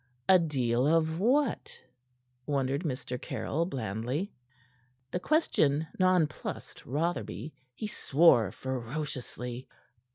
[0.27, 1.79] "A deal of what?"
[2.47, 3.21] wondered Mr.
[3.21, 4.33] Caryll blandly.
[5.11, 7.53] The question nonplussed Rotherby.
[7.75, 9.67] He swore ferociously.